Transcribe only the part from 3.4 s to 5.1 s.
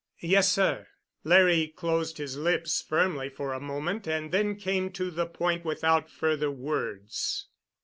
a moment, and then came